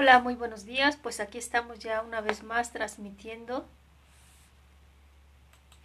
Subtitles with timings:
[0.00, 0.96] Hola, muy buenos días.
[0.96, 3.66] Pues aquí estamos ya una vez más transmitiendo.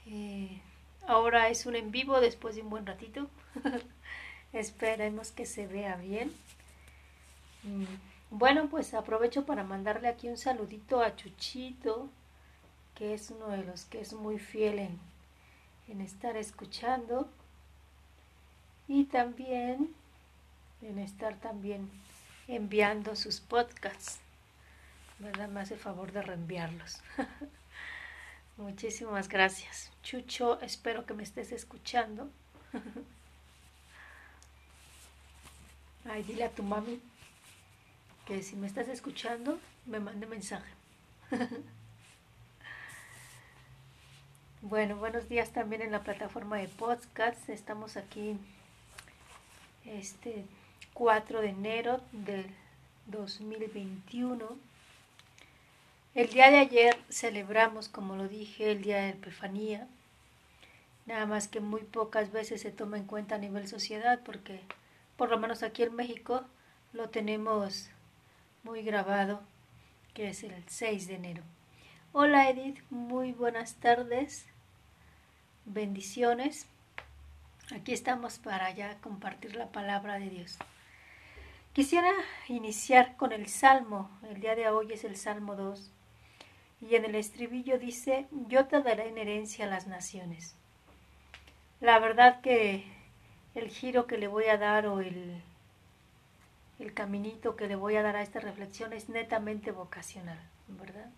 [0.06, 0.62] Eh,
[1.08, 3.28] ahora es un en vivo después de un buen ratito.
[4.54, 6.32] Esperemos que se vea bien.
[7.64, 7.86] Mm,
[8.30, 12.08] bueno, pues aprovecho para mandarle aquí un saludito a Chuchito,
[12.94, 15.00] que es uno de los que es muy fiel en,
[15.88, 17.28] en estar escuchando
[18.88, 19.92] y también
[20.84, 21.90] en estar también
[22.48, 24.20] enviando sus podcasts.
[25.20, 25.50] ¿Verdad?
[25.50, 27.02] Me hace favor de reenviarlos.
[28.58, 29.92] Muchísimas gracias.
[30.04, 32.30] Chucho, espero que me estés escuchando.
[36.06, 37.02] Ay, dile a tu mami
[38.26, 40.72] que si me estás escuchando, me mande mensaje.
[44.62, 47.50] bueno, buenos días también en la plataforma de podcasts.
[47.50, 48.38] Estamos aquí
[49.86, 50.46] este
[50.94, 52.46] 4 de enero del
[53.08, 54.48] 2021.
[56.14, 59.88] El día de ayer celebramos, como lo dije, el día de Epifanía.
[61.06, 64.62] Nada más que muy pocas veces se toma en cuenta a nivel sociedad porque
[65.18, 66.44] por lo menos aquí en México
[66.94, 67.90] lo tenemos
[68.64, 69.42] muy grabado,
[70.14, 71.44] que es el 6 de enero.
[72.14, 74.46] Hola Edith, muy buenas tardes.
[75.66, 76.68] Bendiciones.
[77.76, 80.60] Aquí estamos para ya compartir la palabra de Dios.
[81.74, 82.14] Quisiera
[82.50, 84.08] iniciar con el Salmo.
[84.30, 85.92] El día de hoy es el Salmo 2.
[86.82, 90.56] Y en el estribillo dice, yo te daré en herencia a las naciones.
[91.82, 92.86] La verdad que
[93.56, 95.42] el giro que le voy a dar o el,
[96.78, 101.10] el caminito que le voy a dar a esta reflexión es netamente vocacional, ¿verdad?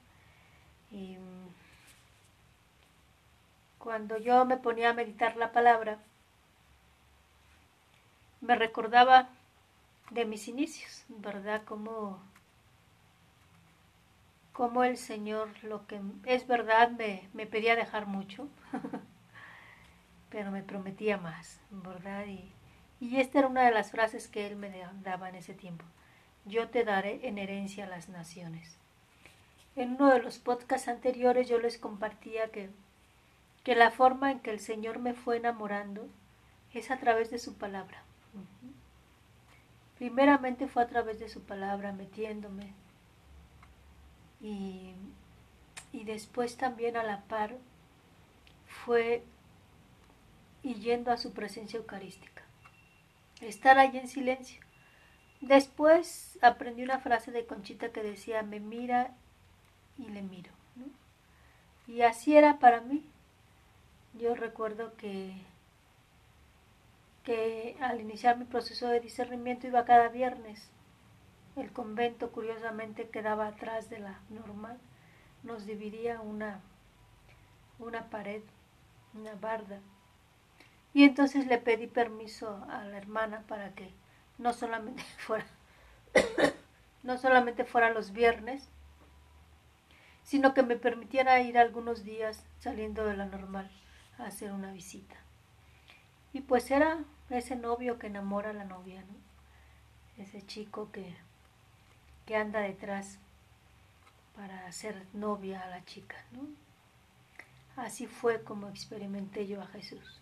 [0.89, 1.17] Y
[3.77, 5.99] cuando yo me ponía a meditar la palabra,
[8.39, 9.27] me recordaba
[10.11, 11.63] de mis inicios, ¿verdad?
[11.63, 12.19] Como,
[14.53, 18.47] como el Señor, lo que es verdad, me, me pedía dejar mucho,
[20.29, 22.25] pero me prometía más, ¿verdad?
[22.27, 22.51] Y,
[22.99, 24.71] y esta era una de las frases que Él me
[25.03, 25.85] daba en ese tiempo.
[26.45, 28.77] Yo te daré en herencia a las naciones.
[29.75, 32.69] En uno de los podcasts anteriores yo les compartía que,
[33.63, 36.07] que la forma en que el Señor me fue enamorando
[36.73, 38.03] es a través de su palabra.
[39.97, 42.73] Primeramente fue a través de su palabra, metiéndome.
[44.41, 44.93] Y,
[45.91, 47.55] y después también a la par
[48.67, 49.23] fue
[50.73, 52.41] yendo a su presencia eucarística.
[53.41, 54.61] Estar allí en silencio.
[55.41, 59.13] Después aprendí una frase de Conchita que decía, me mira
[59.97, 60.51] y le miro.
[61.87, 63.03] Y así era para mí.
[64.13, 65.35] Yo recuerdo que
[67.25, 70.69] que al iniciar mi proceso de discernimiento iba cada viernes.
[71.55, 74.77] El convento curiosamente quedaba atrás de la normal.
[75.43, 76.61] Nos dividía una,
[77.79, 78.43] una pared,
[79.13, 79.79] una barda.
[80.93, 83.91] Y entonces le pedí permiso a la hermana para que
[84.37, 85.47] no solamente fuera,
[87.03, 88.69] no solamente fuera los viernes,
[90.23, 93.71] sino que me permitiera ir algunos días saliendo de la normal
[94.19, 95.15] a hacer una visita.
[96.33, 96.99] Y pues era
[97.29, 100.23] ese novio que enamora a la novia, ¿no?
[100.23, 101.15] Ese chico que,
[102.25, 103.17] que anda detrás
[104.35, 106.47] para hacer novia a la chica, ¿no?
[107.81, 110.21] Así fue como experimenté yo a Jesús.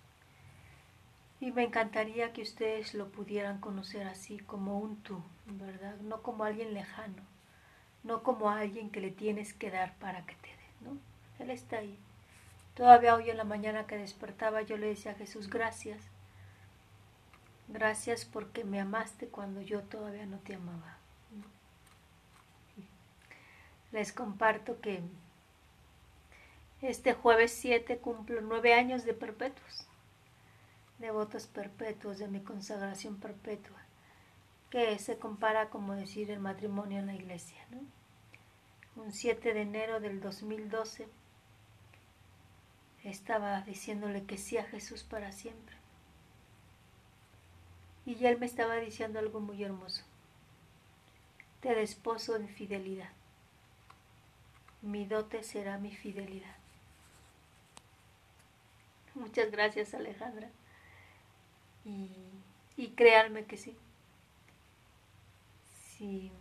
[1.39, 5.97] Y me encantaría que ustedes lo pudieran conocer así, como un tú, ¿verdad?
[5.97, 7.21] No como alguien lejano,
[8.03, 10.97] no como alguien que le tienes que dar para que te dé, ¿no?
[11.39, 11.99] Él está ahí.
[12.75, 16.12] Todavía hoy en la mañana que despertaba yo le decía a Jesús, gracias
[17.67, 20.97] Gracias porque me amaste cuando yo todavía no te amaba.
[23.91, 25.01] Les comparto que
[26.81, 29.87] este jueves 7 cumplo nueve años de perpetuos,
[30.99, 33.77] de votos perpetuos, de mi consagración perpetua,
[34.69, 37.63] que se compara como decir el matrimonio en la iglesia.
[38.95, 41.07] Un 7 de enero del 2012
[43.03, 45.82] estaba diciéndole que sí a Jesús para siempre.
[48.05, 50.03] Y él me estaba diciendo algo muy hermoso.
[51.61, 53.09] Te desposo en fidelidad.
[54.81, 56.55] Mi dote será mi fidelidad.
[59.15, 60.49] Muchas gracias Alejandra.
[61.85, 62.09] Y,
[62.75, 63.77] y créanme que sí.
[65.85, 66.31] Si,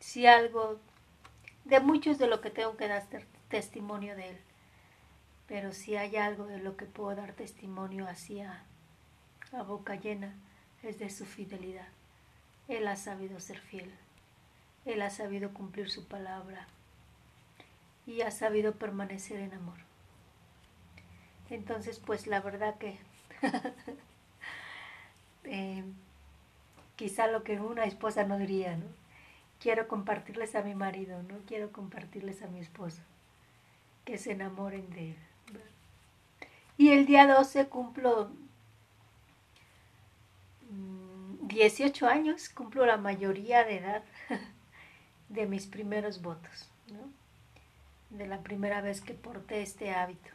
[0.00, 0.78] si algo,
[1.64, 3.06] de muchos de lo que tengo que dar
[3.48, 4.38] testimonio de él,
[5.46, 8.64] pero si hay algo de lo que puedo dar testimonio hacia
[9.52, 10.34] a boca llena,
[10.84, 11.88] es de su fidelidad.
[12.68, 13.92] Él ha sabido ser fiel.
[14.84, 16.66] Él ha sabido cumplir su palabra
[18.06, 19.78] y ha sabido permanecer en amor.
[21.50, 22.98] Entonces, pues la verdad que
[25.44, 25.84] eh,
[26.96, 28.86] quizá lo que una esposa no diría, ¿no?
[29.60, 33.00] Quiero compartirles a mi marido, no quiero compartirles a mi esposo,
[34.04, 35.16] que se enamoren de él.
[36.76, 38.30] Y el día 12 cumplo
[40.70, 44.02] 18 mm, años, cumplo la mayoría de edad
[45.28, 46.68] de mis primeros votos,
[48.10, 50.30] de la primera vez que porté este hábito.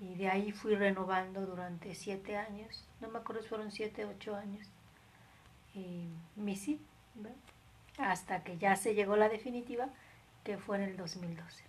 [0.00, 4.34] Y de ahí fui renovando durante siete años, no me acuerdo si fueron siete, ocho
[4.36, 4.66] años,
[5.74, 6.80] y mi sí,
[7.98, 9.88] hasta que ya se llegó la definitiva,
[10.42, 11.64] que fue en el 2012.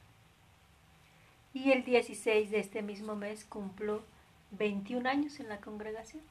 [1.53, 4.03] Y el 16 de este mismo mes cumplo
[4.51, 6.21] 21 años en la congregación.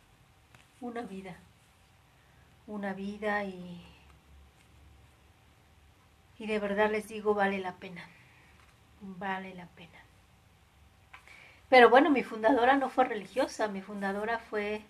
[0.85, 1.35] Una vida,
[2.67, 3.83] una vida y,
[6.39, 8.07] y de verdad les digo, vale la pena,
[9.01, 9.99] vale la pena.
[11.71, 14.83] Pero bueno, mi fundadora no fue religiosa, mi fundadora fue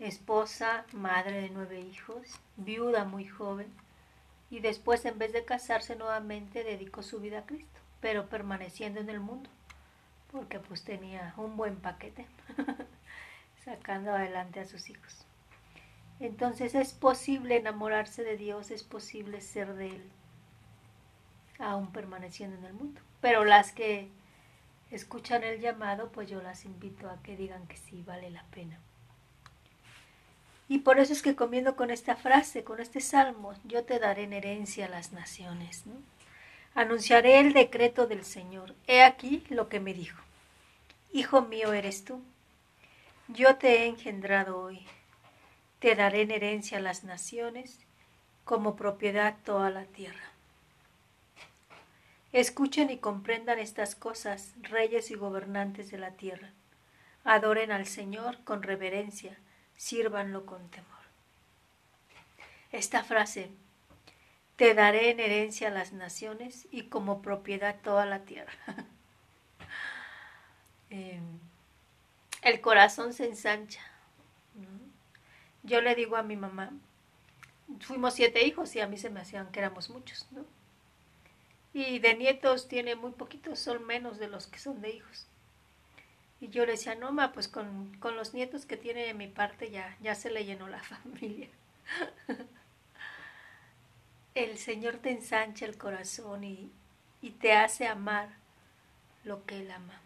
[0.00, 2.28] esposa, madre de nueve hijos,
[2.58, 3.72] viuda muy joven,
[4.50, 9.08] y después en vez de casarse nuevamente dedicó su vida a Cristo, pero permaneciendo en
[9.08, 9.48] el mundo,
[10.30, 12.26] porque pues tenía un buen paquete,
[13.68, 15.26] sacando adelante a sus hijos.
[16.20, 20.10] Entonces es posible enamorarse de Dios, es posible ser de Él,
[21.58, 23.02] aún permaneciendo en el mundo.
[23.20, 24.08] Pero las que
[24.90, 28.78] escuchan el llamado, pues yo las invito a que digan que sí, vale la pena.
[30.66, 34.22] Y por eso es que comiendo con esta frase, con este salmo, yo te daré
[34.24, 35.84] en herencia a las naciones.
[36.74, 38.74] Anunciaré el decreto del Señor.
[38.86, 40.22] He aquí lo que me dijo.
[41.12, 42.22] Hijo mío eres tú.
[43.28, 44.86] Yo te he engendrado hoy.
[45.80, 47.80] Te daré en herencia las naciones,
[48.44, 50.32] como propiedad toda la tierra.
[52.32, 56.50] Escuchen y comprendan estas cosas, reyes y gobernantes de la tierra.
[57.24, 59.38] Adoren al Señor con reverencia
[59.78, 60.88] sírvanlo con temor.
[62.72, 63.50] Esta frase,
[64.56, 68.52] te daré en herencia las naciones y como propiedad toda la tierra.
[70.90, 71.38] Em,
[72.42, 73.80] el corazón se ensancha.
[75.62, 76.72] Yo le digo a mi mamá,
[77.80, 80.44] fuimos siete hijos y a mí se me hacían que éramos muchos, ¿no?
[81.74, 85.26] Y de nietos tiene muy poquitos, son menos de los que son de hijos.
[86.40, 89.70] Y yo le decía, no, ma, pues con, los nietos que tiene de mi parte
[89.70, 91.48] ya, ya se le llenó la familia.
[94.34, 96.70] el Señor te ensancha el corazón y,
[97.20, 98.30] y te hace amar
[99.24, 100.00] lo que Él ama.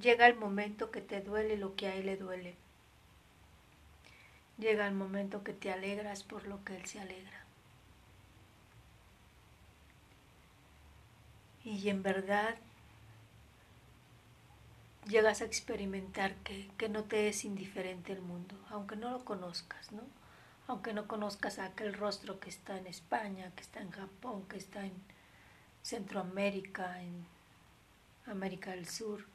[0.00, 2.56] Llega el momento que te duele lo que a Él le duele.
[4.58, 7.44] Llega el momento que te alegras por lo que Él se alegra.
[11.64, 12.56] Y en verdad
[15.06, 20.02] llegas a experimentar que, no te es indiferente el mundo, aunque no lo conozcas, ¿no?
[20.66, 24.84] Aunque no conozcas aquel rostro que está en España, que está en Japón, que está
[24.84, 24.94] en
[25.82, 27.26] Centroamérica, en
[28.26, 29.26] América del Sur.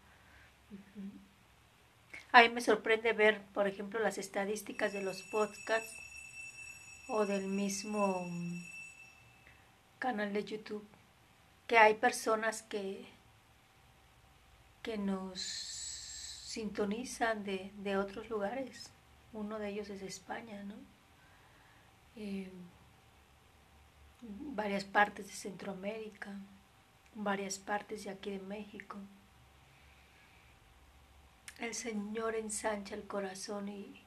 [2.31, 5.95] A mí me sorprende ver, por ejemplo, las estadísticas de los podcasts
[7.07, 8.27] o del mismo
[9.97, 10.87] canal de YouTube,
[11.67, 13.05] que hay personas que
[14.81, 18.91] que nos sintonizan de, otros lugares.
[19.33, 20.75] Uno de ellos es España, ¿no?
[22.15, 22.51] Eh,
[24.21, 26.33] varias partes de Centroamérica,
[27.13, 28.97] varias partes de aquí de México.
[31.59, 34.01] El Señor ensancha el corazón y,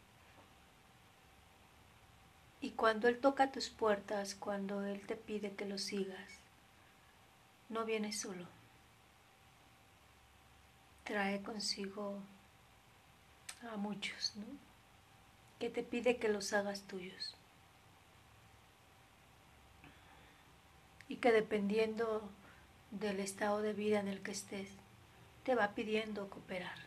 [2.60, 6.30] y cuando Él toca tus puertas, cuando Él te pide que lo sigas,
[7.68, 8.46] no vienes solo
[11.04, 12.18] trae consigo
[13.72, 14.46] a muchos, ¿no?
[15.58, 17.34] Que te pide que los hagas tuyos.
[21.08, 22.28] Y que dependiendo
[22.90, 24.70] del estado de vida en el que estés,
[25.44, 26.78] te va pidiendo cooperar.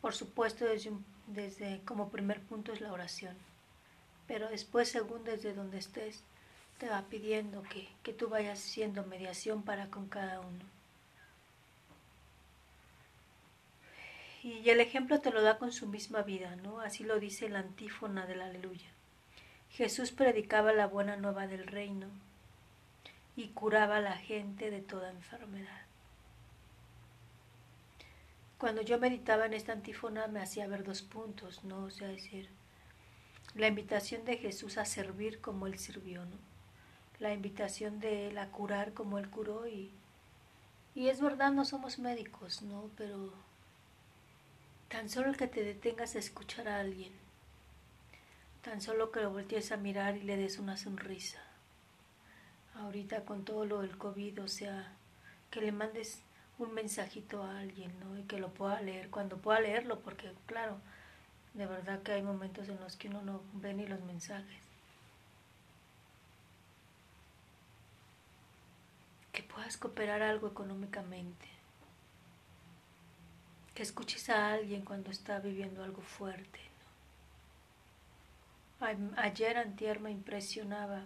[0.00, 0.92] Por supuesto, desde,
[1.26, 3.36] desde como primer punto es la oración,
[4.26, 6.22] pero después, según desde donde estés,
[6.78, 10.64] te va pidiendo que, que tú vayas haciendo mediación para con cada uno.
[14.42, 16.80] Y el ejemplo te lo da con su misma vida, ¿no?
[16.80, 18.88] Así lo dice la antífona del aleluya.
[19.70, 22.06] Jesús predicaba la buena nueva del reino
[23.36, 25.89] y curaba a la gente de toda enfermedad.
[28.60, 31.84] Cuando yo meditaba en esta antífona me hacía ver dos puntos, ¿no?
[31.84, 32.48] O sea, decir,
[33.54, 36.50] la invitación de Jesús a servir como Él sirvió, ¿no?
[37.20, 39.92] la invitación de Él a curar como Él curó y,
[40.94, 42.90] y es verdad, no somos médicos, ¿no?
[42.96, 43.32] Pero
[44.88, 47.12] tan solo el que te detengas a escuchar a alguien,
[48.62, 51.40] tan solo que lo voltees a mirar y le des una sonrisa.
[52.74, 54.94] Ahorita con todo lo del COVID, o sea,
[55.50, 56.22] que le mandes
[56.60, 58.18] un mensajito a alguien, ¿no?
[58.18, 60.78] Y que lo pueda leer cuando pueda leerlo, porque claro,
[61.54, 64.62] de verdad que hay momentos en los que uno no ve ni los mensajes.
[69.32, 71.48] Que puedas cooperar algo económicamente.
[73.74, 76.60] Que escuches a alguien cuando está viviendo algo fuerte.
[79.16, 81.04] Ayer antier me impresionaba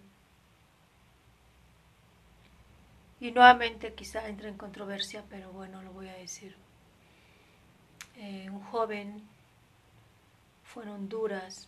[3.25, 6.55] y nuevamente quizá entre en controversia, pero bueno, lo voy a decir.
[8.17, 9.23] Eh, un joven
[10.63, 11.67] fue en Honduras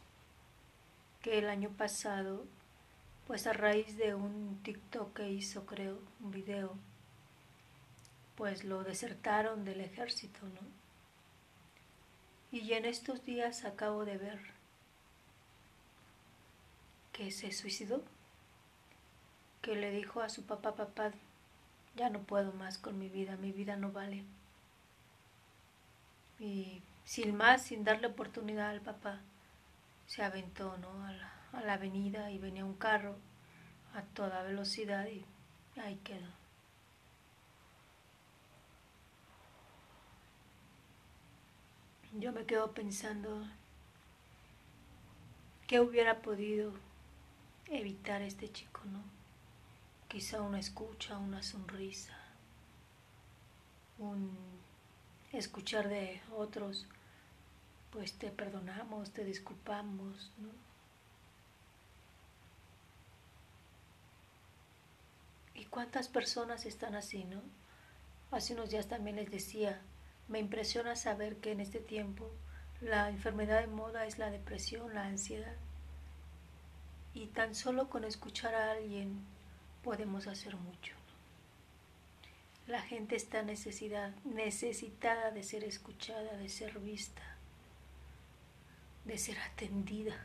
[1.23, 2.45] que el año pasado,
[3.27, 6.75] pues a raíz de un TikTok que hizo, creo, un video,
[8.35, 10.61] pues lo desertaron del ejército, ¿no?
[12.53, 14.41] Y en estos días acabo de ver
[17.15, 18.05] que se suicidó,
[19.63, 21.13] que le dijo a su papá, papá,
[21.97, 24.25] ya no puedo más con mi vida, mi vida no vale.
[26.39, 29.21] Y sin más, sin darle oportunidad al papá,
[30.07, 31.05] se aventó ¿no?
[31.07, 33.17] a, la, a la avenida y venía un carro
[33.95, 35.25] a toda velocidad y
[35.81, 36.29] ahí quedó.
[42.19, 43.47] Yo me quedo pensando
[45.67, 46.73] qué hubiera podido
[47.69, 49.16] evitar este chico, ¿no?
[50.09, 52.17] Quizá una escucha, una sonrisa,
[53.99, 54.37] un
[55.33, 56.87] escuchar de otros,
[57.91, 60.49] pues te perdonamos, te disculpamos, ¿no?
[65.55, 67.41] ¿Y cuántas personas están así, no?
[68.31, 69.81] Hace unos días también les decía,
[70.29, 72.31] me impresiona saber que en este tiempo
[72.81, 75.57] la enfermedad de moda es la depresión, la ansiedad.
[77.15, 79.25] Y tan solo con escuchar a alguien
[79.87, 80.95] podemos hacer mucho.
[82.67, 87.23] La gente está necesidad, necesitada de ser escuchada, de ser vista,
[89.05, 90.17] de ser atendida.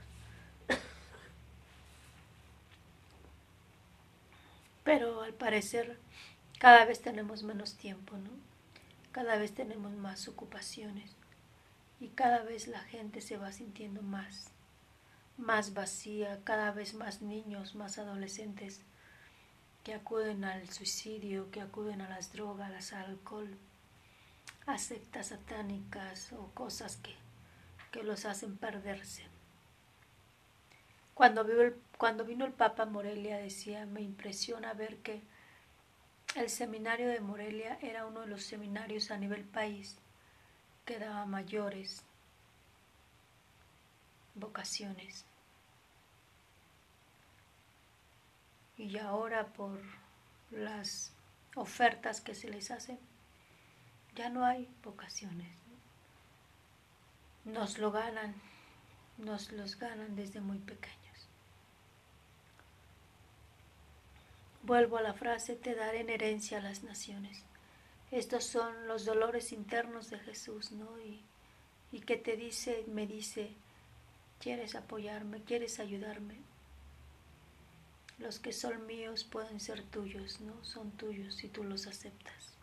[4.84, 6.00] Pero al parecer
[6.58, 8.32] cada vez tenemos menos tiempo, ¿no?
[9.12, 11.12] Cada vez tenemos más ocupaciones
[12.00, 14.48] y cada vez la gente se va sintiendo más,
[15.38, 18.82] más vacía, cada vez más niños, más adolescentes
[19.84, 23.50] que acuden al suicidio, que acuden a las drogas, al alcohol,
[24.68, 27.16] a sectas satánicas o cosas que,
[27.92, 29.24] que los hacen perderse.
[31.14, 31.46] Cuando,
[31.98, 35.22] cuando vino el Papa Morelia decía, me impresiona ver que
[36.36, 39.98] el seminario de Morelia era uno de los seminarios a nivel país
[40.86, 42.04] que daba mayores
[44.36, 45.26] vocaciones.
[48.82, 49.80] Y ahora por
[50.50, 51.14] las
[51.56, 52.98] ofertas que se les hacen,
[54.16, 55.56] ya no hay vocaciones.
[57.46, 58.34] Nos lo ganan,
[59.20, 60.98] nos los ganan desde muy pequeños.
[64.64, 67.44] Vuelvo a la frase, te daré en herencia a las naciones.
[68.10, 71.00] Estos son los dolores internos de Jesús, ¿no?
[71.02, 71.22] Y,
[71.92, 73.54] y que te dice, me dice,
[74.40, 75.44] ¿quieres apoyarme?
[75.44, 76.51] ¿Quieres ayudarme?
[78.22, 80.64] Los que son míos pueden ser tuyos, ¿no?
[80.64, 82.54] Son tuyos si tú los aceptas.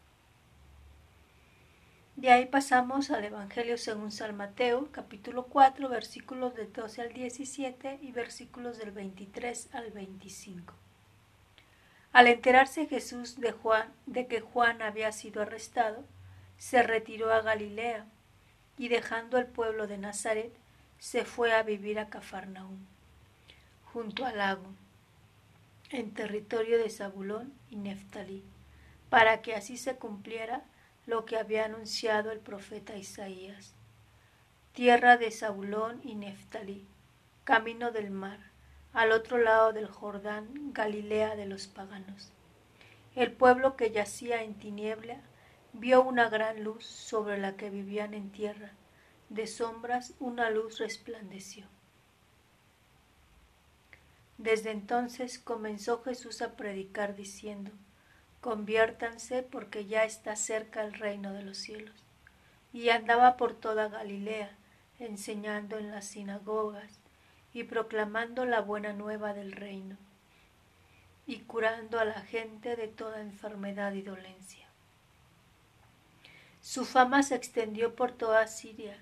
[2.14, 7.98] De ahí pasamos al Evangelio según San Mateo, capítulo 4, versículos del 12 al 17
[8.00, 10.74] y versículos del 23 al 25.
[12.12, 16.04] Al enterarse Jesús de, Juan, de que Juan había sido arrestado,
[16.56, 18.06] se retiró a Galilea
[18.76, 20.52] y dejando el pueblo de Nazaret,
[21.00, 22.78] se fue a vivir a Cafarnaúm,
[23.92, 24.72] junto al lago
[25.90, 28.44] en territorio de Zabulón y Neftalí,
[29.08, 30.64] para que así se cumpliera
[31.06, 33.74] lo que había anunciado el profeta Isaías.
[34.72, 36.86] Tierra de Zabulón y Neftalí,
[37.44, 38.38] camino del mar,
[38.92, 42.32] al otro lado del Jordán, Galilea de los paganos.
[43.14, 45.20] El pueblo que yacía en tiniebla
[45.72, 48.72] vio una gran luz sobre la que vivían en tierra,
[49.30, 51.66] de sombras una luz resplandeció.
[54.38, 57.72] Desde entonces comenzó Jesús a predicar diciendo,
[58.40, 61.94] conviértanse porque ya está cerca el reino de los cielos.
[62.72, 64.56] Y andaba por toda Galilea,
[65.00, 67.00] enseñando en las sinagogas
[67.52, 69.96] y proclamando la buena nueva del reino
[71.26, 74.68] y curando a la gente de toda enfermedad y dolencia.
[76.60, 78.98] Su fama se extendió por toda Siria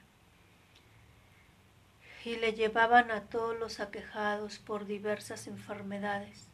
[2.27, 6.49] y le llevaban a todos los aquejados por diversas enfermedades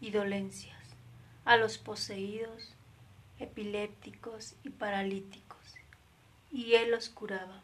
[0.00, 0.78] y dolencias,
[1.44, 2.74] a los poseídos,
[3.38, 5.74] epilépticos y paralíticos,
[6.50, 7.60] y él los curaba.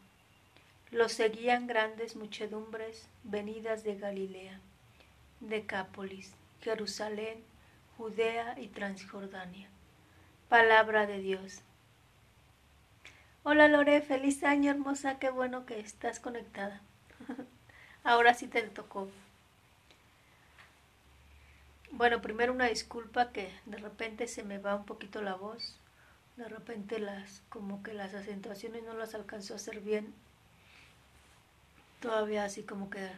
[0.91, 4.61] Los seguían grandes muchedumbres venidas de Galilea,
[5.41, 7.43] Decápolis, Jerusalén,
[7.97, 9.71] Judea y Transjordania.
[10.51, 11.63] Palabra de Dios.
[13.45, 16.83] Hola Lore, feliz año hermosa, qué bueno que estás conectada.
[18.07, 19.09] Ahora sí te tocó.
[21.91, 25.77] Bueno, primero una disculpa que de repente se me va un poquito la voz.
[26.37, 30.15] De repente las como que las acentuaciones no las alcanzó a hacer bien.
[31.99, 33.11] Todavía así como que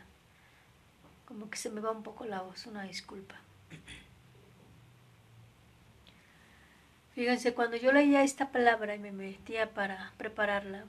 [1.26, 3.34] como que se me va un poco la voz, una disculpa.
[7.14, 10.86] Fíjense, cuando yo leía esta palabra y me metía para prepararla,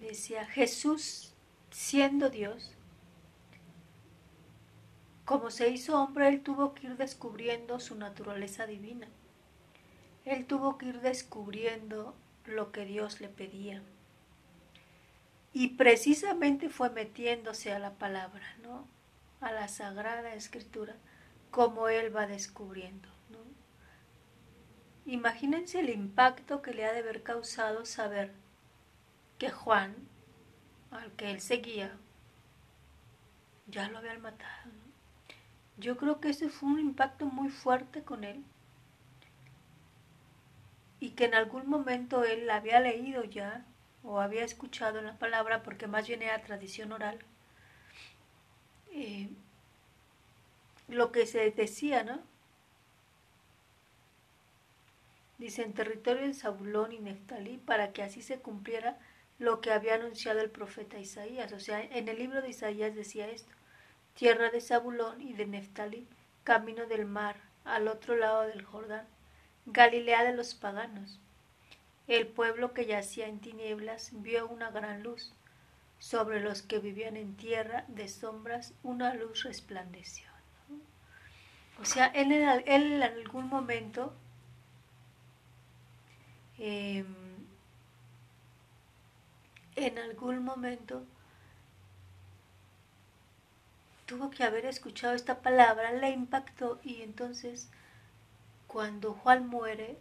[0.00, 1.33] decía Jesús
[1.74, 2.72] siendo Dios,
[5.24, 9.08] como se hizo hombre, él tuvo que ir descubriendo su naturaleza divina.
[10.24, 12.14] Él tuvo que ir descubriendo
[12.44, 13.82] lo que Dios le pedía.
[15.52, 18.86] Y precisamente fue metiéndose a la palabra, ¿no?
[19.40, 20.94] A la sagrada escritura,
[21.50, 23.08] como él va descubriendo.
[25.06, 28.32] Imagínense el impacto que le ha de haber causado saber
[29.38, 29.94] que Juan,
[30.96, 31.96] al que él seguía,
[33.66, 34.70] ya lo habían matado.
[35.76, 38.44] Yo creo que ese fue un impacto muy fuerte con él
[41.00, 43.64] y que en algún momento él había leído ya
[44.02, 47.18] o había escuchado la palabra porque más bien era tradición oral.
[48.92, 49.28] Eh,
[50.88, 52.20] lo que se decía, ¿no?
[55.38, 58.98] dice en territorio de Zabulón y Neftalí, para que así se cumpliera
[59.38, 61.52] lo que había anunciado el profeta Isaías.
[61.52, 63.52] O sea, en el libro de Isaías decía esto,
[64.14, 66.06] tierra de Zabulón y de Neftalí,
[66.44, 69.06] camino del mar, al otro lado del Jordán,
[69.66, 71.18] Galilea de los paganos.
[72.06, 75.32] El pueblo que yacía en tinieblas vio una gran luz.
[75.98, 80.28] Sobre los que vivían en tierra de sombras una luz resplandeció.
[81.80, 84.12] O sea, él, en algún momento
[86.58, 87.23] Em,
[89.76, 91.04] en algún momento
[94.06, 97.68] tuvo que haber escuchado esta palabra, le impactó y entonces
[98.66, 99.98] cuando Juan muere,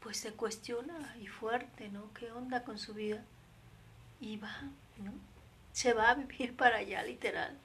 [0.00, 2.12] pues se cuestiona y fuerte, ¿no?
[2.14, 3.22] ¿Qué onda con su vida?
[4.20, 4.62] Y va,
[4.98, 5.12] ¿no?
[5.72, 7.56] Se va a vivir para allá, literal.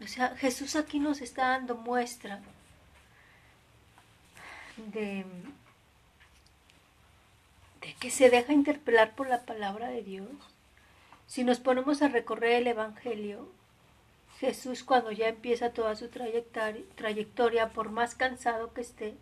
[0.00, 2.40] O sea, Jesús aquí nos está dando muestra
[4.76, 5.24] de
[7.94, 10.28] que se deja interpelar por la palabra de Dios.
[11.26, 13.48] Si nos ponemos a recorrer el Evangelio,
[14.38, 19.14] Jesús cuando ya empieza toda su trayectoria, por más cansado que esté,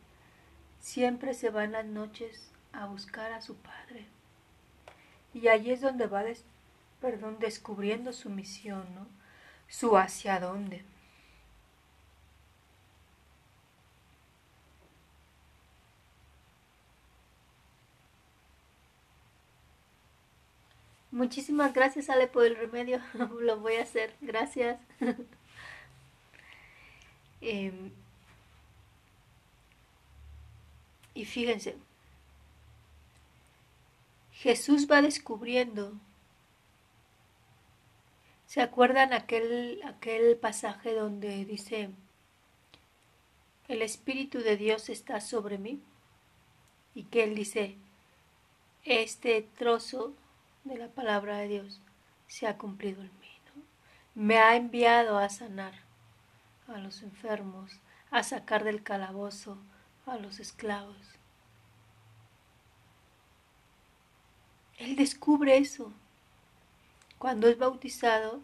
[0.80, 4.06] siempre se va en las noches a buscar a su Padre.
[5.32, 6.24] Y allí es donde va
[7.00, 9.06] perdón, descubriendo su misión, ¿no?
[9.68, 10.84] su hacia dónde.
[21.14, 23.00] Muchísimas gracias, Ale, por el remedio.
[23.40, 24.16] Lo voy a hacer.
[24.20, 24.80] Gracias.
[27.40, 27.92] Em,
[31.12, 31.76] y fíjense,
[34.32, 35.92] Jesús va descubriendo.
[38.46, 41.90] ¿Se acuerdan aquel, aquel pasaje donde dice,
[43.68, 45.80] el Espíritu de Dios está sobre mí?
[46.94, 47.76] Y que Él dice,
[48.84, 50.14] este trozo
[50.64, 51.80] de la palabra de Dios
[52.26, 53.34] se ha cumplido en mí.
[54.14, 55.74] Me ha enviado a sanar
[56.68, 57.80] a los enfermos,
[58.12, 59.58] a sacar del calabozo
[60.06, 60.96] a los esclavos.
[64.78, 65.92] Él descubre eso.
[67.18, 68.40] Cuando es bautizado,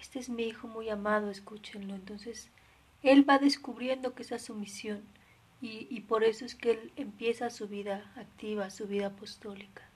[0.00, 1.94] este es mi hijo muy amado, escúchenlo.
[1.94, 2.50] Entonces,
[3.02, 5.02] él va descubriendo que esa es su misión
[5.62, 9.88] y, y por eso es que él empieza su vida activa, su vida apostólica.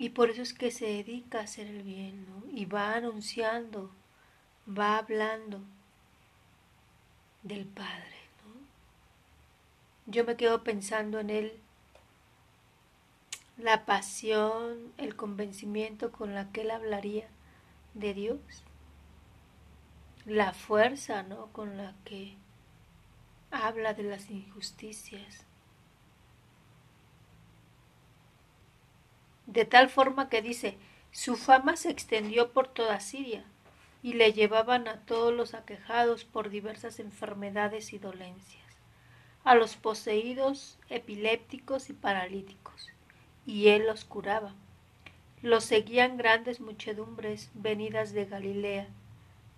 [0.00, 2.42] Y por eso es que se dedica a hacer el bien, ¿no?
[2.50, 3.90] Y va anunciando,
[4.66, 5.60] va hablando
[7.42, 10.10] del Padre, ¿no?
[10.10, 11.52] Yo me quedo pensando en él,
[13.58, 17.28] la pasión, el convencimiento con la que él hablaría
[17.92, 18.40] de Dios,
[20.24, 21.48] la fuerza, ¿no?
[21.52, 22.38] Con la que
[23.50, 25.44] habla de las injusticias.
[29.50, 30.78] De tal forma que dice,
[31.10, 33.44] su fama se extendió por toda Siria
[34.00, 38.62] y le llevaban a todos los aquejados por diversas enfermedades y dolencias,
[39.42, 42.90] a los poseídos, epilépticos y paralíticos,
[43.44, 44.54] y él los curaba.
[45.42, 48.86] Los seguían grandes muchedumbres venidas de Galilea,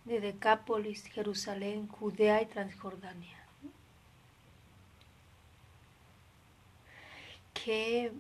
[0.06, 3.38] de Decápolis, Jerusalén, Judea y Transjordania.
[7.52, 8.10] ¿Qué,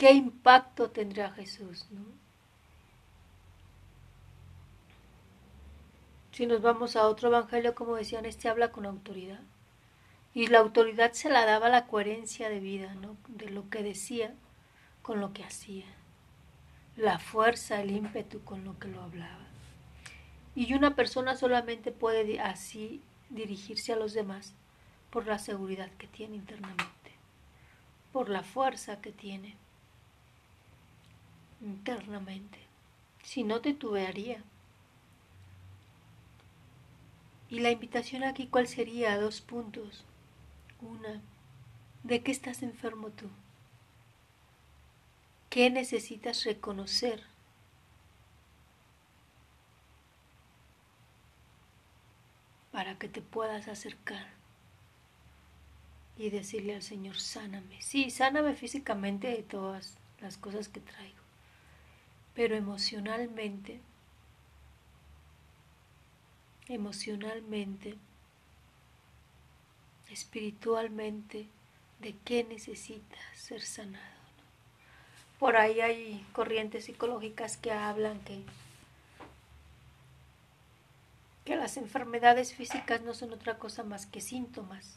[0.00, 1.84] qué impacto tendrá Jesús?
[1.90, 2.00] ¿no?
[6.32, 9.40] Si nos vamos a otro evangelio, como decían, este habla con autoridad.
[10.32, 13.18] Y la autoridad se la daba la coherencia de vida, ¿no?
[13.28, 14.32] De lo que decía
[15.02, 15.84] con lo que hacía.
[16.96, 19.44] La fuerza, el ímpetu con lo que lo hablaba.
[20.54, 24.54] Y una persona solamente puede así dirigirse a los demás
[25.10, 27.12] por la seguridad que tiene internamente,
[28.12, 29.56] por la fuerza que tiene
[31.60, 32.58] internamente.
[33.22, 34.42] Si no, te tubearía.
[37.48, 39.18] Y la invitación aquí, ¿cuál sería?
[39.18, 40.04] Dos puntos.
[40.80, 41.20] Una,
[42.04, 43.28] ¿de qué estás enfermo tú?
[45.50, 47.24] ¿Qué necesitas reconocer?
[52.70, 54.28] Para que te puedas acercar
[56.16, 57.82] y decirle al Señor, sáname.
[57.82, 61.19] Sí, sáname físicamente de todas las cosas que traigo,
[62.40, 63.82] pero emocionalmente
[66.70, 67.98] emocionalmente,
[70.10, 71.48] espiritualmente,
[71.98, 74.04] de qué necesitas ser sanado.
[75.38, 78.42] Por ahí hay corrientes psicológicas que hablan que,
[81.44, 84.96] que las enfermedades físicas no son otra cosa más que síntomas,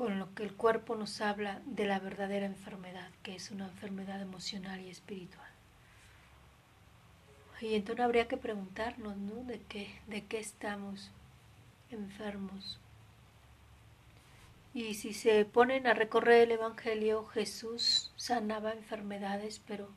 [0.00, 4.22] con lo que el cuerpo nos habla de la verdadera enfermedad, que es una enfermedad
[4.22, 5.50] emocional y espiritual.
[7.60, 9.44] Y entonces habría que preguntarnos, ¿no?
[9.44, 11.10] ¿De qué, de qué estamos
[11.90, 12.80] enfermos?
[14.72, 19.90] Y si se ponen a recorrer el Evangelio, Jesús sanaba enfermedades, pero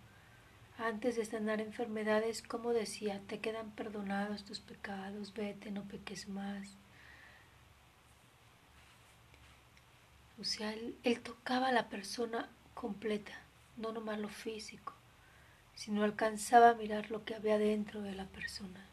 [0.78, 6.78] antes de sanar enfermedades, como decía, te quedan perdonados tus pecados, vete, no peques más.
[10.44, 13.32] O sea, él, tocaba a la persona completa,
[13.78, 14.94] no nomás lo físico
[15.74, 18.86] si no alcanzaba a mirar lo que había dentro de la persona.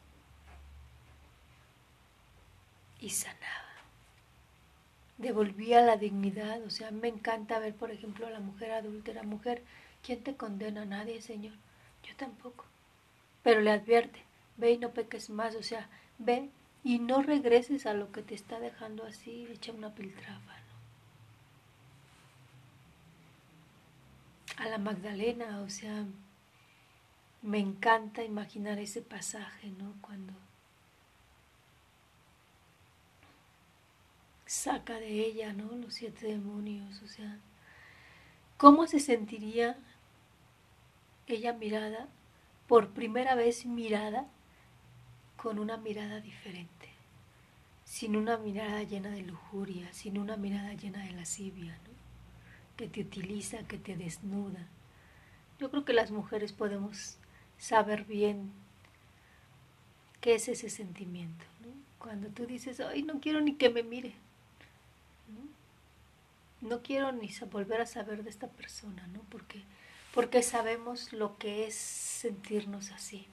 [3.00, 3.74] Y sanaba.
[5.18, 6.62] Devolvía la dignidad.
[6.62, 9.24] O sea, me encanta ver, por ejemplo, a la mujer adúltera.
[9.24, 9.64] Mujer,
[10.04, 10.84] ¿quién te condena?
[10.84, 11.54] Nadie, Señor.
[12.04, 12.64] Yo tampoco.
[13.42, 14.22] Pero le advierte,
[14.56, 15.56] ve y no peques más.
[15.56, 16.48] O sea, ve
[16.84, 20.60] y no regreses a lo que te está dejando así, echa una piltrafa.
[24.61, 26.05] A la Magdalena, o sea,
[27.42, 29.94] me encanta imaginar ese pasaje, ¿no?
[30.03, 30.35] Cuando
[34.44, 35.73] saca de ella, ¿no?
[35.77, 37.38] Los siete demonios, o sea,
[38.59, 39.79] ¿cómo se sentiría
[41.27, 42.09] ella mirada,
[42.66, 44.27] por primera vez mirada,
[45.37, 46.90] con una mirada diferente,
[47.85, 51.89] sin una mirada llena de lujuria, sin una mirada llena de lascivia, ¿no?
[52.81, 54.66] Que te utiliza, que te desnuda.
[55.59, 57.19] Yo creo que las mujeres podemos
[57.59, 58.51] saber bien
[60.23, 61.45] qué es ese sentimiento.
[61.99, 64.14] Cuando tú dices, ay, no quiero ni que me mire,
[66.62, 69.21] no, quiero ni volver a saber de esta persona, ¿no?
[69.29, 69.62] Porque,
[70.14, 73.27] porque sabemos lo que es sentirnos así.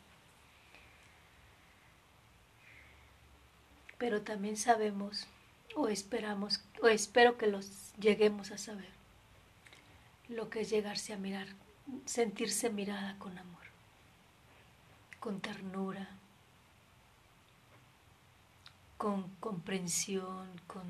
[3.97, 5.25] Pero también sabemos
[5.73, 8.96] o esperamos, o espero que los lleguemos a saber,
[10.29, 11.47] lo que es llegarse a mirar,
[12.05, 13.57] sentirse mirada con amor
[15.27, 16.07] con ternura,
[18.97, 20.85] con comprensión, con,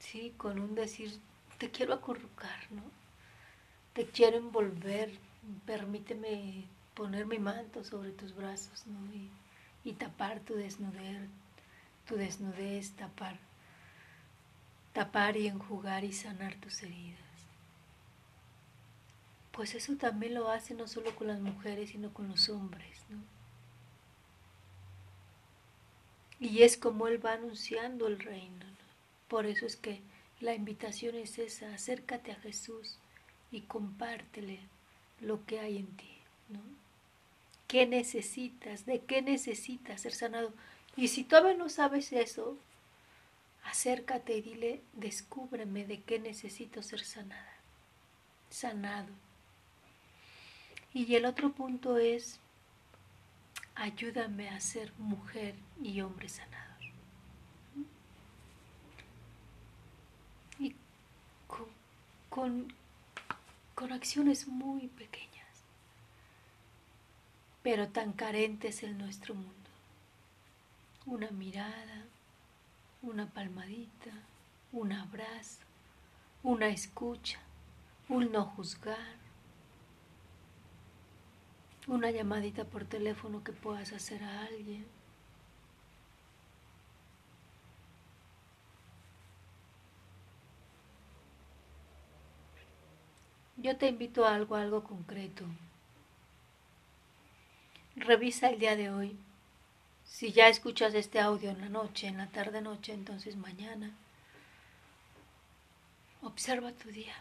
[0.00, 1.18] sí, con un decir,
[1.58, 2.82] te quiero acurrucar, ¿no?
[3.92, 5.12] Te quiero envolver,
[5.64, 9.14] permíteme poner mi manto sobre tus brazos, ¿no?
[9.14, 9.30] Y,
[9.84, 11.28] y tapar tu desnudez,
[12.06, 13.38] tu desnudez, tapar,
[14.92, 17.25] tapar y enjugar y sanar tus heridas
[19.56, 23.16] pues eso también lo hace no solo con las mujeres, sino con los hombres, ¿no?
[26.38, 28.66] Y es como Él va anunciando el reino.
[28.66, 28.76] ¿no?
[29.28, 30.02] Por eso es que
[30.38, 32.98] La invitación es esa, acércate a Jesús
[33.50, 34.60] y compártele
[35.22, 36.18] lo que hay en ti,
[36.50, 36.60] ¿no?
[37.66, 38.84] ¿Qué necesitas?
[38.84, 40.52] ¿De qué necesitas ser sanado?
[40.94, 42.58] Y si todavía no sabes eso,
[43.64, 47.54] acércate y dile, descúbreme de qué necesito ser sanada,
[48.50, 49.08] sanado.
[50.96, 52.40] Y el otro punto es,
[53.74, 56.90] ayúdame a ser mujer y hombre sanados.
[60.58, 60.74] Y
[62.30, 62.72] con,
[63.74, 65.64] con, acciones muy pequeñas,
[67.62, 69.52] pero tan carentes en nuestro mundo.
[71.04, 72.06] Una mirada,
[73.02, 74.12] una palmadita,
[74.72, 75.60] un abrazo,
[76.42, 77.38] una escucha,
[78.08, 79.15] un no juzgar,
[81.86, 84.86] una llamadita por teléfono que puedas hacer a alguien.
[93.56, 95.44] Yo te invito a algo, algo concreto.
[97.96, 99.16] Revisa el día de hoy.
[100.04, 103.90] Si ya escuchas este audio en la noche, en la tarde noche, entonces mañana.
[106.22, 107.14] Observa tu día.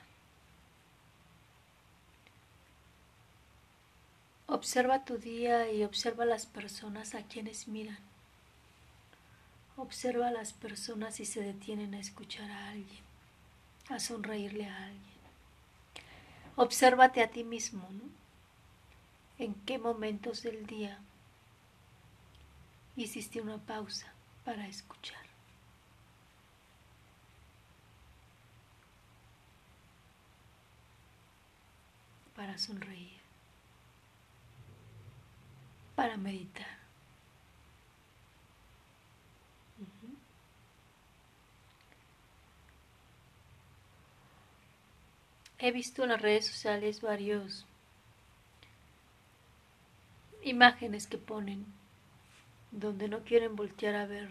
[4.47, 7.97] Observa tu día y observa las personas a quienes miran.
[9.75, 13.03] Observa a las personas y se detienen a escuchar a alguien,
[13.89, 15.15] a sonreírle a alguien.
[16.55, 18.03] Obsérvate a ti mismo, ¿no?
[19.39, 20.99] ¿En qué momentos del día
[22.95, 24.13] hiciste una pausa
[24.45, 25.25] para escuchar?
[32.35, 33.14] Para sonreír
[35.95, 36.67] para meditar.
[45.57, 47.65] He visto en las redes sociales varios
[50.43, 51.65] imágenes que ponen
[52.71, 54.29] donde no quieren voltear a ver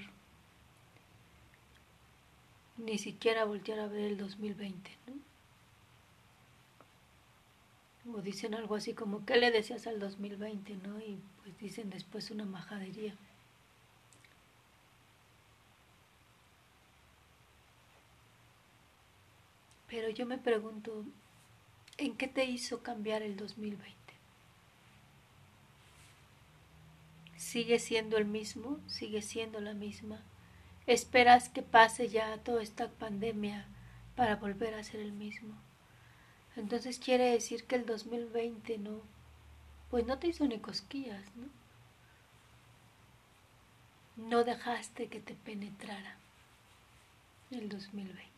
[2.77, 5.15] ni siquiera voltear a ver el 2020, ¿no?
[8.13, 10.77] o dicen algo así como, ¿qué le deseas al 2020?
[10.77, 11.01] ¿no?
[11.01, 13.15] Y pues dicen después una majadería.
[19.89, 21.05] Pero yo me pregunto,
[21.99, 23.95] ¿en qué te hizo cambiar el 2020?
[27.37, 28.81] ¿Sigue siendo el mismo?
[28.87, 30.23] ¿Sigue siendo la misma?
[30.87, 33.69] ¿Esperas que pase ya toda esta pandemia
[34.17, 35.55] para volver a ser el mismo?
[36.57, 39.03] Entonces quiere decir que el 2020 no,
[39.95, 41.47] pues no te hizo ni cosquillas, ¿no?
[44.29, 46.17] No dejaste que te penetrara
[47.53, 48.29] el 2020.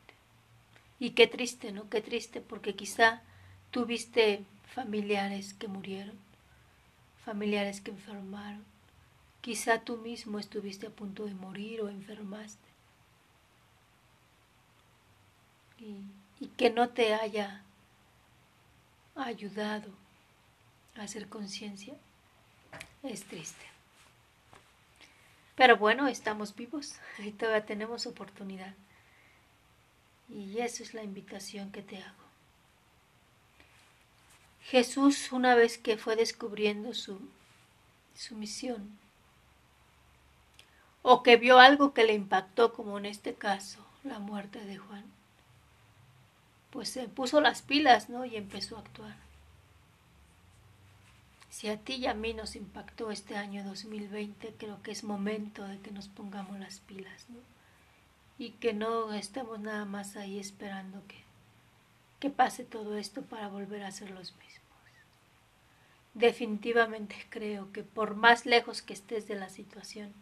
[0.99, 1.89] Y qué triste, ¿no?
[1.89, 3.23] Qué triste porque quizá
[3.71, 6.19] tuviste familiares que murieron,
[7.25, 8.63] familiares que enfermaron,
[9.41, 12.69] quizá tú mismo estuviste a punto de morir o enfermaste.
[15.79, 16.03] Y,
[16.39, 17.63] y que no te haya
[19.15, 20.06] ayudado
[21.05, 21.95] hacer conciencia,
[23.03, 23.65] es triste.
[25.55, 28.75] Pero bueno, estamos vivos y todavía tenemos oportunidad.
[30.29, 32.27] Y esa es la invitación que te hago.
[34.63, 37.21] Jesús, una vez que fue descubriendo su,
[38.17, 38.99] su misión,
[41.03, 45.05] o que vio algo que le impactó, como en este caso, la muerte de Juan,
[46.71, 48.25] pues se puso las pilas, ¿no?
[48.25, 49.26] Y empezó a actuar.
[51.57, 55.67] Si a ti y a mí nos impactó este año 2020, creo que es momento
[55.67, 57.39] de que nos pongamos las pilas, ¿no?
[58.37, 61.17] Y que no estemos nada más ahí esperando que,
[62.21, 64.67] que pase todo esto para volver a ser los mismos.
[66.13, 70.13] Definitivamente creo que por más lejos que estés de la situación,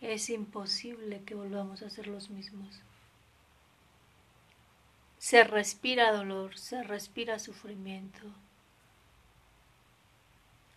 [0.00, 2.80] es imposible que volvamos a ser los mismos
[5.18, 8.20] se respira dolor, se respira sufrimiento.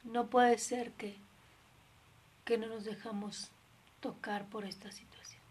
[0.08, 1.17] No puede ser que,
[2.46, 3.52] que no nos dejamos
[4.00, 5.41] tocar por esta situación.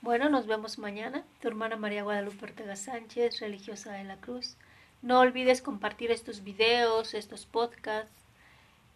[0.00, 1.24] Bueno, nos vemos mañana.
[1.40, 4.56] Tu hermana María Guadalupe Ortega Sánchez, religiosa de la Cruz.
[5.00, 8.12] No olvides compartir estos videos, estos podcasts.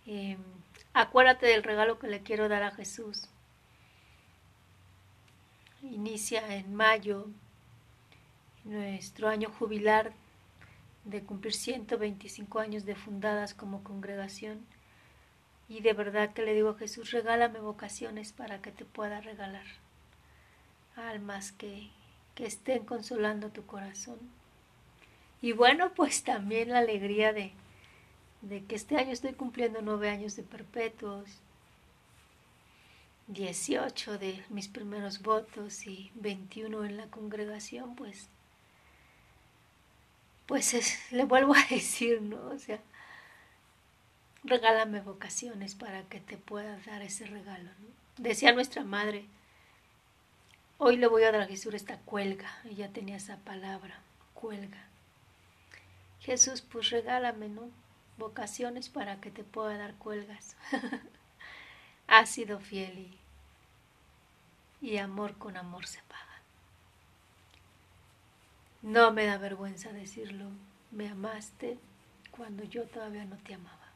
[0.06, 0.38] Em,
[0.94, 3.28] acuérdate del regalo que le quiero dar a Jesús.
[5.82, 7.26] Inicia en mayo
[8.62, 10.12] nuestro año jubilar
[11.06, 14.66] de cumplir 125 años de fundadas como congregación.
[15.68, 19.64] Y de verdad que le digo a Jesús, regálame vocaciones para que te pueda regalar
[20.96, 21.90] almas que,
[22.34, 24.18] que estén consolando tu corazón.
[25.40, 27.52] Y bueno, pues también la alegría de,
[28.42, 31.40] de que este año estoy cumpliendo nueve años de perpetuos,
[33.28, 38.28] 18 de mis primeros votos y 21 en la congregación, pues,
[40.46, 42.48] pues le vuelvo a decir, ¿no?
[42.48, 42.80] O sea,
[44.44, 47.88] regálame vocaciones para que te pueda dar ese regalo, ¿no?
[48.18, 49.26] Decía nuestra madre,
[50.78, 54.00] hoy le voy a dar a Jesús esta cuelga, ella tenía esa palabra,
[54.34, 54.86] cuelga.
[56.20, 57.68] Jesús, pues regálame, ¿no?
[58.18, 60.56] Vocaciones para que te pueda dar cuelgas.
[62.06, 63.18] ha sido fiel y,
[64.80, 66.25] y amor con amor se paga.
[68.82, 70.46] No me da vergüenza decirlo,
[70.90, 71.78] me amaste
[72.30, 73.92] cuando yo todavía no te amaba.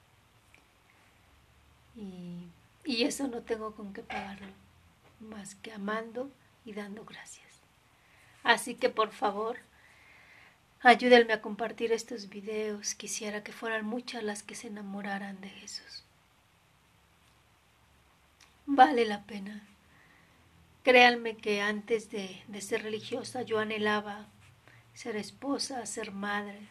[1.96, 2.48] Y,
[2.84, 4.52] y eso no tengo con qué pagarlo,
[5.20, 6.30] más que amando
[6.64, 7.60] y dando gracias.
[8.42, 9.58] Así que por favor,
[10.82, 12.94] ayúdenme a compartir estos videos.
[12.94, 16.04] Quisiera que fueran muchas las que se enamoraran de Jesús.
[18.66, 19.62] Vale la pena.
[20.82, 24.26] Créanme que antes de, de ser religiosa yo anhelaba
[25.00, 26.68] ser esposa, ser madre,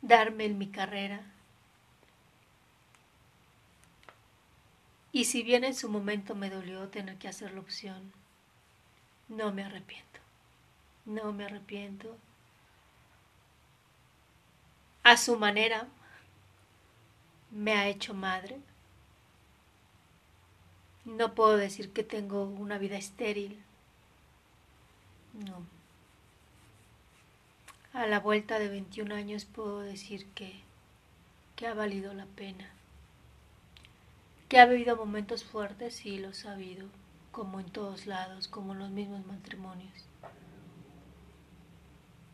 [0.00, 1.22] darme en mi carrera.
[5.10, 8.12] Y si bien en su momento me dolió tener que hacer la opción,
[9.26, 10.20] no me arrepiento.
[11.04, 12.16] No me arrepiento.
[15.02, 15.88] A su manera
[17.50, 18.56] me ha hecho madre.
[21.04, 23.60] No puedo decir que tengo una vida estéril.
[25.32, 25.75] No.
[27.96, 30.60] A la vuelta de 21 años puedo decir que,
[31.56, 32.68] que ha valido la pena.
[34.50, 36.88] Que ha vivido momentos fuertes, y los ha habido
[37.32, 39.94] como en todos lados, como en los mismos matrimonios.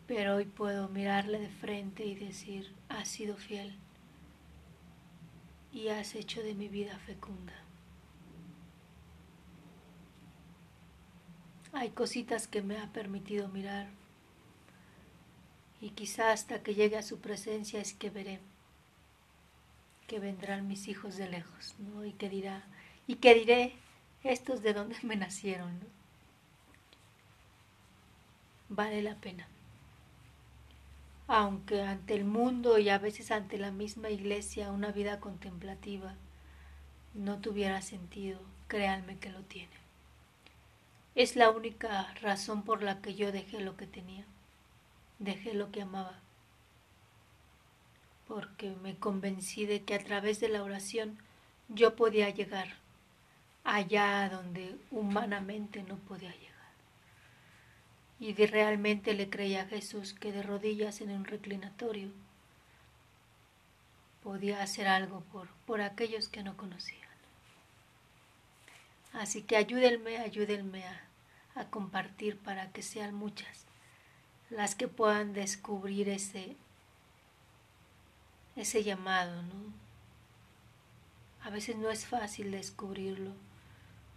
[0.08, 3.76] Pero hoy puedo mirarle de frente y decir, has sido fiel
[5.72, 7.54] y has hecho de mi vida fecunda.
[11.72, 14.01] Hay cositas que me ha permitido mirar
[15.82, 18.40] y quizá hasta que llegue a su presencia es que veré
[20.12, 22.04] que vendrán mis hijos de lejos, ¿no?
[22.04, 22.62] Y que dirá,
[23.06, 23.72] y que diré,
[24.22, 25.80] estos de dónde me nacieron.
[28.68, 29.48] Vale la pena.
[31.28, 36.14] Aunque ante el mundo y a veces ante la misma iglesia una vida contemplativa
[37.14, 39.72] no tuviera sentido, créanme que lo tiene.
[41.14, 44.26] Es la única razón por la que yo dejé lo que tenía,
[45.22, 46.20] dejé lo que amaba,
[48.26, 51.18] porque me convencí de que a través de la oración
[51.68, 52.68] yo podía llegar
[53.64, 56.52] allá donde humanamente no podía llegar.
[58.18, 62.10] Y de realmente le creía a Jesús que de rodillas en un reclinatorio
[64.22, 67.00] podía hacer algo por, por aquellos que no conocían.
[69.12, 71.04] Así que ayúdenme, ayúdenme a,
[71.54, 73.66] a compartir para que sean muchas
[74.52, 76.56] las que puedan descubrir ese,
[78.54, 79.72] ese llamado, ¿no?
[81.42, 83.32] A veces no es fácil descubrirlo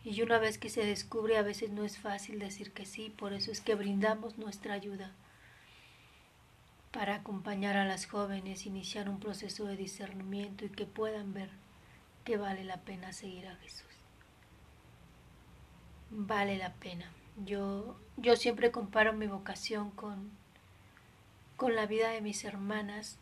[0.03, 3.33] y una vez que se descubre a veces no es fácil decir que sí, por
[3.33, 5.11] eso es que brindamos nuestra ayuda
[6.91, 11.49] para acompañar a las jóvenes, iniciar un proceso de discernimiento y que puedan ver
[12.23, 13.83] que vale la pena seguir a Jesús.
[16.09, 17.11] Vale la pena.
[17.43, 20.31] Yo, yo siempre comparo mi vocación con,
[21.57, 23.17] con la vida de mis hermanas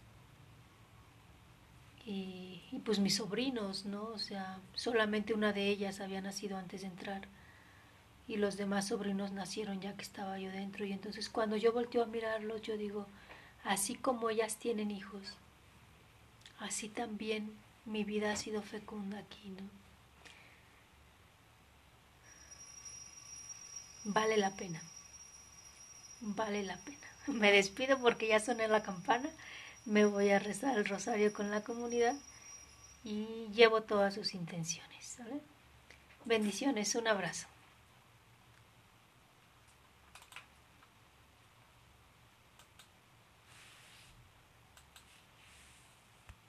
[2.06, 4.04] y, pues mis sobrinos, ¿no?
[4.06, 7.28] O sea, solamente una de ellas había nacido antes de entrar
[8.28, 12.04] y los demás sobrinos nacieron ya que estaba yo dentro y entonces cuando yo volteo
[12.04, 13.06] a mirarlos yo digo,
[13.64, 15.36] así como ellas tienen hijos,
[16.60, 17.54] así también
[17.86, 19.83] mi vida ha sido fecunda aquí, ¿no?
[24.06, 24.82] Vale la pena,
[26.22, 27.08] vale la pena.
[27.28, 29.30] Me despido porque ya soné la campana
[29.86, 32.16] me voy a rezar el rosario con la comunidad
[33.04, 35.18] y llevo todas sus intenciones.
[36.26, 37.48] Bendiciones, un abrazo.